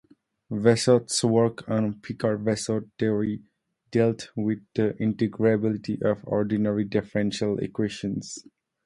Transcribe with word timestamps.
Vessiot's 0.49 1.23
work 1.23 1.69
on 1.69 1.99
Picard-Vessiot 2.01 2.89
theory 2.97 3.43
dealt 3.91 4.31
with 4.35 4.63
the 4.73 4.95
integrability 4.99 6.01
of 6.01 6.25
ordinary 6.27 6.83
differential 6.85 7.59
equations. 7.59 8.43